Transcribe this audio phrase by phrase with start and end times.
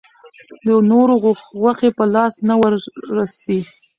[0.65, 1.13] د نورو
[1.59, 3.59] غوښې په لاس نه وررسي.